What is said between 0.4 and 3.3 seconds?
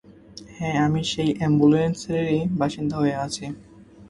হ্যাঁ, আমি সেই অ্যাম্বুলেন্সেরই বাসিন্দা হয়ে